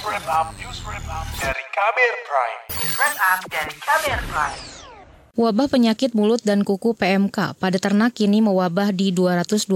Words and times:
News 0.00 0.16
Wrap 0.16 0.32
Up, 0.32 0.48
News 0.56 0.80
Wrap 0.88 1.06
Up 1.12 1.26
dari 1.44 1.60
Kamer 1.76 2.14
Prime. 2.24 2.60
News 2.72 2.94
Wrap 2.96 3.16
Up 3.20 3.40
dari 3.52 3.74
Kamer 3.84 4.20
Prime. 4.32 4.60
Wabah 5.36 5.68
penyakit 5.68 6.16
mulut 6.16 6.40
dan 6.40 6.64
kuku 6.64 6.96
PMK 6.96 7.52
pada 7.60 7.76
ternak 7.76 8.16
kini 8.16 8.40
mewabah 8.40 8.96
di 8.96 9.12
220 9.12 9.68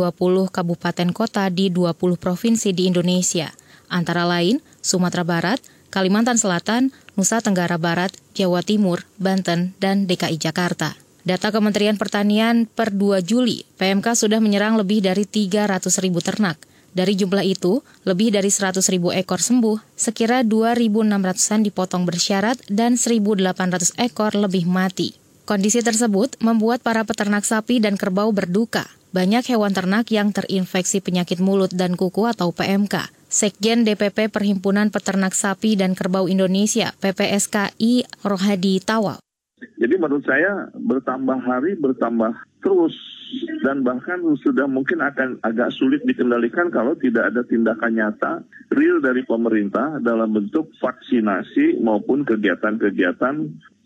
kabupaten 0.49 1.09
kota 1.13 1.53
di 1.53 1.69
20 1.69 2.17
provinsi 2.17 2.73
di 2.73 2.89
Indonesia. 2.89 3.53
Antara 3.93 4.25
lain, 4.25 4.65
Sumatera 4.81 5.29
Barat, 5.29 5.61
Kalimantan 5.93 6.41
Selatan, 6.41 6.89
Nusa 7.21 7.45
Tenggara 7.45 7.77
Barat, 7.77 8.17
Jawa 8.33 8.65
Timur, 8.65 9.05
Banten, 9.21 9.77
dan 9.77 10.09
DKI 10.09 10.41
Jakarta. 10.41 10.97
Data 11.21 11.53
Kementerian 11.53 12.01
Pertanian 12.01 12.65
per 12.65 12.97
2 12.97 13.21
Juli, 13.21 13.69
PMK 13.77 14.17
sudah 14.17 14.41
menyerang 14.41 14.81
lebih 14.81 15.05
dari 15.05 15.29
300 15.29 15.85
ribu 16.01 16.25
ternak. 16.25 16.57
Dari 16.95 17.19
jumlah 17.19 17.43
itu, 17.43 17.83
lebih 18.07 18.31
dari 18.31 18.55
100 18.55 18.79
ribu 18.95 19.11
ekor 19.11 19.43
sembuh, 19.43 19.99
sekira 19.99 20.47
2.600-an 20.47 21.67
dipotong 21.67 22.07
bersyarat 22.07 22.63
dan 22.71 22.95
1.800 22.95 23.99
ekor 23.99 24.39
lebih 24.39 24.71
mati. 24.71 25.19
Kondisi 25.43 25.83
tersebut 25.83 26.39
membuat 26.39 26.87
para 26.87 27.03
peternak 27.03 27.43
sapi 27.43 27.83
dan 27.83 27.99
kerbau 27.99 28.31
berduka. 28.31 28.87
Banyak 29.11 29.43
hewan 29.51 29.75
ternak 29.75 30.09
yang 30.15 30.31
terinfeksi 30.31 31.03
penyakit 31.03 31.43
mulut 31.43 31.75
dan 31.75 31.99
kuku 31.99 32.31
atau 32.31 32.55
PMK. 32.55 33.11
Sekjen 33.27 33.83
DPP 33.83 34.31
Perhimpunan 34.31 34.95
Peternak 34.95 35.35
Sapi 35.35 35.75
dan 35.75 35.99
Kerbau 35.99 36.31
Indonesia, 36.31 36.95
PPSKI 37.03 38.07
Rohadi 38.23 38.79
Tawal, 38.79 39.19
jadi 39.79 39.95
menurut 39.97 40.25
saya 40.25 40.69
bertambah 40.77 41.39
hari 41.45 41.77
bertambah 41.79 42.33
terus 42.61 42.93
dan 43.63 43.87
bahkan 43.87 44.21
sudah 44.41 44.69
mungkin 44.69 45.01
akan 45.01 45.41
agak 45.41 45.73
sulit 45.75 46.03
dikendalikan 46.05 46.69
kalau 46.69 46.95
tidak 46.99 47.33
ada 47.33 47.43
tindakan 47.47 47.93
nyata 47.97 48.33
real 48.75 48.99
dari 49.01 49.23
pemerintah 49.25 49.99
dalam 50.03 50.35
bentuk 50.35 50.71
vaksinasi 50.79 51.81
maupun 51.81 52.27
kegiatan-kegiatan 52.27 53.35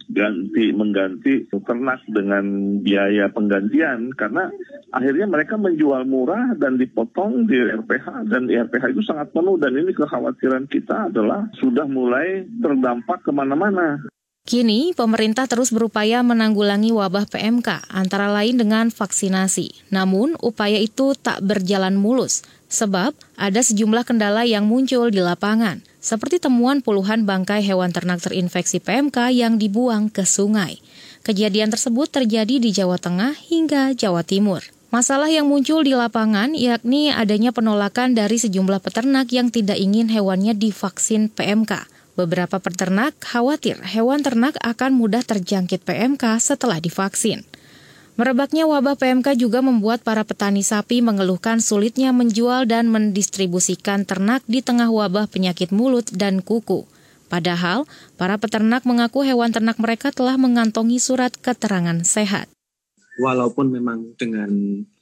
ganti 0.09 0.73
mengganti 0.73 1.45
ternak 1.53 2.01
dengan 2.09 2.45
biaya 2.81 3.29
penggantian 3.29 4.09
karena 4.17 4.49
akhirnya 4.89 5.29
mereka 5.29 5.61
menjual 5.61 6.09
murah 6.09 6.57
dan 6.57 6.81
dipotong 6.81 7.45
di 7.45 7.61
RPH 7.61 8.25
dan 8.33 8.49
RPH 8.49 8.97
itu 8.97 9.05
sangat 9.05 9.29
penuh 9.37 9.61
dan 9.61 9.77
ini 9.77 9.93
kekhawatiran 9.93 10.65
kita 10.65 11.13
adalah 11.13 11.45
sudah 11.61 11.85
mulai 11.85 12.49
terdampak 12.57 13.21
ke 13.21 13.31
mana-mana. 13.37 14.01
Kini, 14.49 14.97
pemerintah 14.97 15.45
terus 15.45 15.69
berupaya 15.69 16.25
menanggulangi 16.25 16.89
wabah 16.89 17.29
PMK, 17.29 17.85
antara 17.93 18.33
lain 18.33 18.57
dengan 18.57 18.89
vaksinasi. 18.89 19.93
Namun, 19.93 20.41
upaya 20.41 20.81
itu 20.81 21.13
tak 21.13 21.45
berjalan 21.45 22.01
mulus, 22.01 22.49
sebab 22.73 23.13
ada 23.37 23.61
sejumlah 23.61 24.09
kendala 24.09 24.49
yang 24.49 24.65
muncul 24.65 25.13
di 25.13 25.21
lapangan, 25.21 25.85
seperti 26.01 26.41
temuan 26.41 26.81
puluhan 26.81 27.29
bangkai 27.29 27.61
hewan 27.61 27.93
ternak 27.93 28.25
terinfeksi 28.25 28.81
PMK 28.81 29.37
yang 29.37 29.61
dibuang 29.61 30.09
ke 30.09 30.25
sungai. 30.25 30.81
Kejadian 31.29 31.69
tersebut 31.69 32.09
terjadi 32.09 32.57
di 32.57 32.73
Jawa 32.73 32.97
Tengah 32.97 33.37
hingga 33.53 33.93
Jawa 33.93 34.25
Timur. 34.25 34.65
Masalah 34.89 35.29
yang 35.29 35.45
muncul 35.45 35.85
di 35.85 35.93
lapangan 35.93 36.57
yakni 36.57 37.13
adanya 37.13 37.53
penolakan 37.53 38.17
dari 38.17 38.41
sejumlah 38.41 38.81
peternak 38.81 39.29
yang 39.29 39.53
tidak 39.53 39.77
ingin 39.77 40.09
hewannya 40.09 40.57
divaksin 40.57 41.29
PMK. 41.29 41.98
Beberapa 42.19 42.59
peternak 42.59 43.15
khawatir 43.23 43.79
hewan 43.79 44.27
ternak 44.27 44.59
akan 44.59 44.91
mudah 44.91 45.23
terjangkit 45.23 45.87
PMK 45.87 46.43
setelah 46.43 46.83
divaksin. 46.83 47.47
Merebaknya 48.19 48.67
wabah 48.67 48.99
PMK 48.99 49.39
juga 49.39 49.63
membuat 49.63 50.03
para 50.03 50.27
petani 50.27 50.67
sapi 50.67 50.99
mengeluhkan 50.99 51.63
sulitnya 51.63 52.11
menjual 52.11 52.67
dan 52.67 52.91
mendistribusikan 52.91 54.03
ternak 54.03 54.43
di 54.51 54.67
tengah 54.67 54.91
wabah 54.91 55.31
penyakit 55.31 55.71
mulut 55.71 56.11
dan 56.11 56.43
kuku. 56.43 56.91
Padahal, 57.31 57.87
para 58.19 58.35
peternak 58.35 58.83
mengaku 58.83 59.23
hewan 59.23 59.55
ternak 59.55 59.79
mereka 59.79 60.11
telah 60.11 60.35
mengantongi 60.35 60.99
surat 60.99 61.31
keterangan 61.31 62.03
sehat. 62.03 62.51
Walaupun 63.23 63.71
memang 63.71 64.19
dengan 64.19 64.51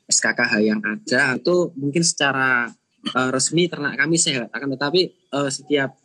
SKKH 0.04 0.52
yang 0.60 0.84
ada, 0.84 1.40
itu 1.40 1.72
mungkin 1.80 2.04
secara 2.04 2.68
uh, 3.16 3.28
resmi 3.32 3.72
ternak 3.72 3.96
kami 3.96 4.20
sehat, 4.20 4.52
akan 4.52 4.76
tetapi 4.76 5.32
uh, 5.32 5.48
setiap 5.48 5.96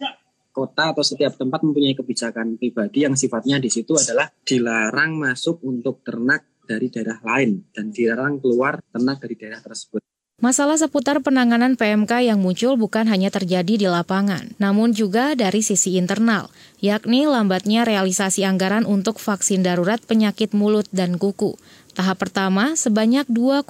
kota 0.51 0.91
atau 0.91 1.01
setiap 1.01 1.39
tempat 1.39 1.63
mempunyai 1.63 1.95
kebijakan 1.95 2.59
pribadi 2.59 3.07
yang 3.07 3.16
sifatnya 3.16 3.57
di 3.57 3.72
situ 3.72 3.95
adalah 3.95 4.29
dilarang 4.44 5.17
masuk 5.17 5.63
untuk 5.63 6.03
ternak 6.03 6.45
dari 6.67 6.88
daerah 6.88 7.19
lain 7.23 7.66
dan 7.73 7.89
dilarang 7.89 8.38
keluar 8.38 8.79
ternak 8.91 9.17
dari 9.19 9.35
daerah 9.35 9.59
tersebut. 9.63 10.03
Masalah 10.41 10.73
seputar 10.73 11.22
penanganan 11.22 11.78
PMK 11.78 12.25
yang 12.25 12.41
muncul 12.41 12.73
bukan 12.73 13.06
hanya 13.06 13.29
terjadi 13.29 13.78
di 13.78 13.85
lapangan, 13.85 14.57
namun 14.57 14.90
juga 14.90 15.38
dari 15.38 15.61
sisi 15.61 16.01
internal, 16.01 16.50
yakni 16.81 17.29
lambatnya 17.29 17.85
realisasi 17.85 18.41
anggaran 18.41 18.90
untuk 18.90 19.22
vaksin 19.22 19.61
darurat 19.61 20.01
penyakit 20.01 20.57
mulut 20.57 20.90
dan 20.90 21.22
kuku. 21.22 21.61
Tahap 21.94 22.25
pertama 22.25 22.73
sebanyak 22.73 23.29
2,2 23.29 23.69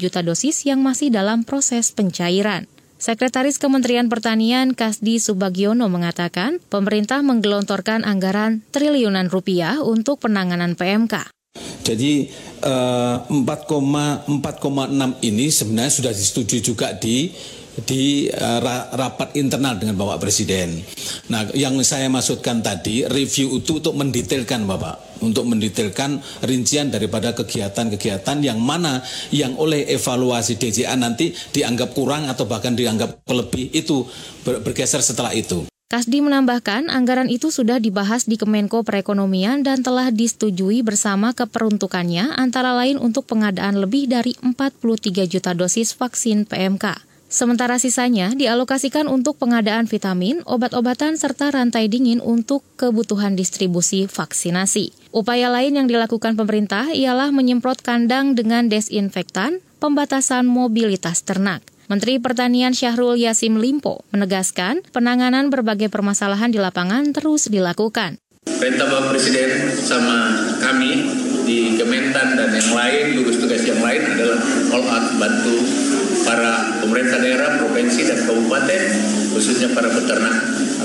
juta 0.00 0.24
dosis 0.24 0.64
yang 0.64 0.80
masih 0.80 1.12
dalam 1.12 1.44
proses 1.44 1.92
pencairan. 1.92 2.64
Sekretaris 2.98 3.62
Kementerian 3.62 4.10
Pertanian 4.10 4.74
Kasdi 4.74 5.22
Subagiono 5.22 5.86
mengatakan, 5.86 6.58
pemerintah 6.66 7.22
menggelontorkan 7.22 8.02
anggaran 8.02 8.66
triliunan 8.74 9.30
rupiah 9.30 9.78
untuk 9.78 10.18
penanganan 10.18 10.74
PMK. 10.74 11.30
Jadi 11.86 12.26
4,4,6 12.58 14.34
eh, 14.34 15.10
ini 15.30 15.46
sebenarnya 15.46 15.94
sudah 15.94 16.10
disetujui 16.10 16.58
juga 16.58 16.90
di 16.98 17.30
di 17.84 18.26
uh, 18.26 18.60
rapat 18.94 19.36
internal 19.38 19.78
dengan 19.78 19.94
Bapak 19.94 20.22
Presiden. 20.24 20.82
Nah, 21.30 21.46
yang 21.54 21.78
saya 21.86 22.10
maksudkan 22.10 22.64
tadi 22.64 23.06
review 23.06 23.60
itu 23.62 23.78
untuk 23.78 23.94
mendetailkan 23.94 24.66
Bapak, 24.66 25.22
untuk 25.22 25.46
mendetailkan 25.46 26.18
rincian 26.42 26.90
daripada 26.90 27.36
kegiatan-kegiatan 27.36 28.38
yang 28.42 28.58
mana 28.58 29.02
yang 29.30 29.54
oleh 29.60 29.86
evaluasi 29.90 30.58
DJA 30.58 30.94
nanti 30.98 31.30
dianggap 31.54 31.94
kurang 31.94 32.26
atau 32.26 32.48
bahkan 32.48 32.74
dianggap 32.74 33.22
lebih 33.30 33.70
itu 33.70 34.02
ber 34.42 34.64
bergeser 34.64 35.04
setelah 35.04 35.30
itu. 35.36 35.68
Kasdi 35.88 36.20
menambahkan, 36.20 36.92
anggaran 36.92 37.32
itu 37.32 37.48
sudah 37.48 37.80
dibahas 37.80 38.28
di 38.28 38.36
Kemenko 38.36 38.84
Perekonomian 38.84 39.64
dan 39.64 39.80
telah 39.80 40.12
disetujui 40.12 40.84
bersama 40.84 41.32
keperuntukannya 41.32 42.36
antara 42.36 42.76
lain 42.76 43.00
untuk 43.00 43.24
pengadaan 43.24 43.80
lebih 43.80 44.04
dari 44.04 44.36
43 44.44 45.24
juta 45.24 45.56
dosis 45.56 45.96
vaksin 45.96 46.44
PMK. 46.44 47.07
Sementara 47.28 47.76
sisanya 47.76 48.32
dialokasikan 48.32 49.04
untuk 49.04 49.36
pengadaan 49.36 49.84
vitamin, 49.84 50.40
obat-obatan, 50.48 51.20
serta 51.20 51.52
rantai 51.52 51.84
dingin 51.92 52.24
untuk 52.24 52.64
kebutuhan 52.80 53.36
distribusi 53.36 54.08
vaksinasi. 54.08 55.12
Upaya 55.12 55.52
lain 55.52 55.76
yang 55.76 55.92
dilakukan 55.92 56.40
pemerintah 56.40 56.88
ialah 56.88 57.28
menyemprot 57.28 57.84
kandang 57.84 58.32
dengan 58.32 58.72
desinfektan, 58.72 59.60
pembatasan 59.76 60.48
mobilitas 60.48 61.20
ternak. 61.20 61.60
Menteri 61.92 62.16
Pertanian 62.16 62.72
Syahrul 62.72 63.20
Yasim 63.20 63.60
Limpo 63.60 64.08
menegaskan 64.08 64.80
penanganan 64.88 65.52
berbagai 65.52 65.92
permasalahan 65.92 66.48
di 66.48 66.56
lapangan 66.56 67.12
terus 67.12 67.52
dilakukan. 67.52 68.16
Perintah 68.48 68.88
Bapak 68.88 69.12
Presiden 69.12 69.68
sama 69.76 70.32
kami 70.64 71.04
di 71.44 71.76
Kementan 71.76 72.40
dan 72.40 72.56
yang 72.56 72.72
lain, 72.72 73.20
gugus 73.20 73.36
tugas 73.36 73.64
yang 73.68 73.84
lain 73.84 74.16
adalah 74.16 74.40
all 74.72 74.84
out 74.84 75.06
bantu 75.20 75.56
para 76.24 76.80
pemerintah 76.80 77.18
daerah, 77.20 77.58
provinsi, 77.60 78.00
dan 78.06 78.18
kabupaten, 78.26 78.82
khususnya 79.34 79.68
para 79.74 79.90
peternak, 79.92 80.34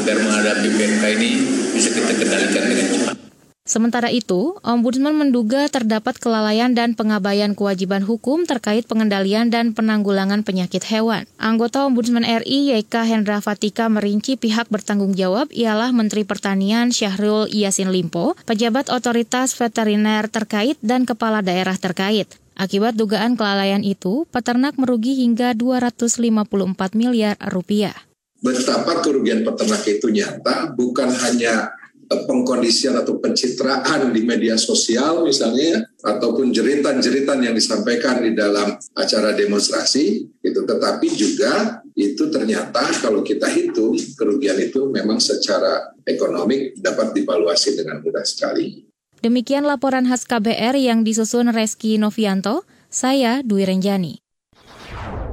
agar 0.03 0.15
menghadapi 0.19 0.67
PMK 0.73 1.03
ini 1.21 1.31
bisa 1.71 1.89
kita 1.93 2.11
kendalikan 2.17 2.63
dengan 2.67 2.87
cepat. 2.91 3.23
Sementara 3.63 4.11
itu, 4.11 4.59
Ombudsman 4.59 5.15
menduga 5.15 5.71
terdapat 5.71 6.19
kelalaian 6.19 6.75
dan 6.75 6.99
pengabaian 6.99 7.55
kewajiban 7.55 8.03
hukum 8.03 8.43
terkait 8.43 8.83
pengendalian 8.83 9.47
dan 9.47 9.71
penanggulangan 9.71 10.43
penyakit 10.43 10.83
hewan. 10.83 11.23
Anggota 11.39 11.87
Ombudsman 11.87 12.27
RI 12.27 12.75
YK 12.75 12.91
Hendra 13.07 13.39
Fatika 13.39 13.87
merinci 13.87 14.35
pihak 14.35 14.67
bertanggung 14.67 15.15
jawab 15.15 15.47
ialah 15.55 15.95
Menteri 15.95 16.27
Pertanian 16.27 16.91
Syahrul 16.91 17.47
Yasin 17.47 17.95
Limpo, 17.95 18.35
pejabat 18.43 18.91
otoritas 18.91 19.55
veteriner 19.55 20.27
terkait 20.27 20.75
dan 20.83 21.07
kepala 21.07 21.39
daerah 21.39 21.79
terkait. 21.79 22.42
Akibat 22.53 22.93
dugaan 22.93 23.33
kelalaian 23.33 23.81
itu, 23.81 24.29
peternak 24.29 24.77
merugi 24.77 25.17
hingga 25.25 25.57
254 25.57 26.93
miliar 26.93 27.35
rupiah. 27.49 27.97
Betapa 28.43 29.01
kerugian 29.01 29.41
peternak 29.41 29.81
itu 29.89 30.11
nyata, 30.13 30.75
bukan 30.77 31.09
hanya 31.09 31.73
eh, 32.11 32.21
pengkondisian 32.29 32.93
atau 32.99 33.17
pencitraan 33.17 34.13
di 34.13 34.21
media 34.21 34.59
sosial 34.59 35.25
misalnya, 35.25 35.81
ataupun 36.05 36.53
jeritan-jeritan 36.53 37.41
yang 37.41 37.55
disampaikan 37.57 38.21
di 38.21 38.37
dalam 38.37 38.77
acara 38.93 39.33
demonstrasi, 39.33 40.27
itu 40.43 40.59
tetapi 40.61 41.07
juga 41.15 41.81
itu 41.97 42.29
ternyata 42.29 42.85
kalau 43.01 43.25
kita 43.25 43.49
hitung 43.49 43.97
kerugian 44.13 44.61
itu 44.61 44.89
memang 44.93 45.17
secara 45.17 45.93
ekonomi 46.05 46.73
dapat 46.77 47.17
divaluasi 47.17 47.77
dengan 47.77 48.01
mudah 48.01 48.25
sekali. 48.25 48.92
Demikian 49.23 49.63
laporan 49.63 50.03
khas 50.03 50.27
KBR 50.27 50.75
yang 50.75 51.07
disusun 51.07 51.47
Reski 51.55 51.95
Novianto, 51.95 52.67
saya 52.91 53.39
Dwi 53.39 53.63
Renjani. 53.63 54.19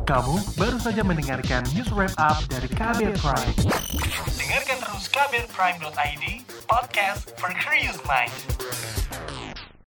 Kamu 0.06 0.38
baru 0.54 0.78
saja 0.78 1.02
mendengarkan 1.02 1.66
news 1.74 1.90
wrap 1.90 2.14
up 2.14 2.38
dari 2.46 2.70
KBR 2.70 3.18
Prime. 3.18 3.50
Dengarkan 4.38 4.78
KBRPrime.id, 5.10 6.24
podcast 6.70 7.34
for 7.34 7.50
curious 7.58 7.98
mind. 8.06 8.30